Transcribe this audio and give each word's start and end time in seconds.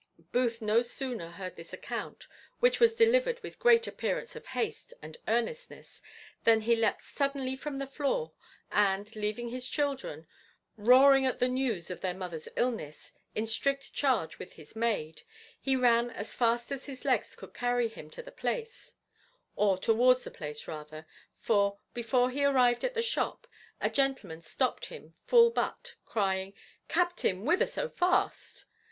Booth 0.31 0.63
no 0.63 0.81
sooner 0.81 1.29
heard 1.29 1.55
this 1.55 1.73
account, 1.73 2.27
which 2.59 2.79
was 2.79 2.95
delivered 2.95 3.39
with 3.43 3.59
great 3.59 3.85
appearance 3.85 4.35
of 4.35 4.47
haste 4.47 4.95
and 4.99 5.17
earnestness, 5.27 6.01
than 6.43 6.61
he 6.61 6.75
leapt 6.75 7.03
suddenly 7.03 7.55
from 7.55 7.77
the 7.77 7.85
floor, 7.85 8.31
and, 8.71 9.15
leaving 9.15 9.49
his 9.49 9.67
children, 9.67 10.25
roaring 10.75 11.23
at 11.27 11.37
the 11.37 11.47
news 11.47 11.91
of 11.91 12.01
their 12.01 12.15
mother's 12.15 12.47
illness, 12.55 13.13
in 13.35 13.45
strict 13.45 13.93
charge 13.93 14.39
with 14.39 14.53
his 14.53 14.75
maid, 14.75 15.21
he 15.59 15.75
ran 15.75 16.09
as 16.09 16.33
fast 16.33 16.71
as 16.71 16.87
his 16.87 17.05
legs 17.05 17.35
could 17.35 17.53
carry 17.53 17.87
him 17.87 18.09
to 18.09 18.23
the 18.23 18.31
place; 18.31 18.95
or 19.55 19.77
towards 19.77 20.23
the 20.23 20.31
place 20.31 20.67
rather: 20.67 21.05
for, 21.37 21.77
before 21.93 22.31
he 22.31 22.43
arrived 22.43 22.83
at 22.83 22.95
the 22.95 23.03
shop, 23.03 23.45
a 23.79 23.87
gentleman 23.87 24.41
stopt 24.41 24.87
him 24.87 25.13
full 25.27 25.51
butt, 25.51 25.93
crying, 26.07 26.55
"Captain, 26.87 27.45
whither 27.45 27.67
so 27.67 27.87
fast?" 27.87 28.65